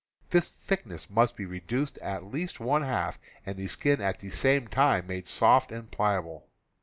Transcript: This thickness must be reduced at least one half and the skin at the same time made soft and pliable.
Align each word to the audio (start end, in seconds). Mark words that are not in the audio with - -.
This 0.31 0.51
thickness 0.51 1.11
must 1.11 1.35
be 1.35 1.45
reduced 1.45 1.99
at 1.99 2.23
least 2.25 2.59
one 2.59 2.81
half 2.81 3.19
and 3.45 3.55
the 3.55 3.67
skin 3.67 4.01
at 4.01 4.17
the 4.17 4.31
same 4.31 4.67
time 4.67 5.05
made 5.05 5.27
soft 5.27 5.71
and 5.71 5.91
pliable. 5.91 6.47